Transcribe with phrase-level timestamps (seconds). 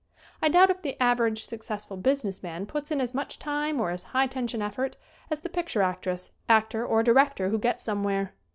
[0.41, 3.91] I doubt if the av erage successful business man puts in as much time or
[3.91, 4.97] as high tension effort
[5.29, 8.33] as the picture actress, actor or director who gets somewhere.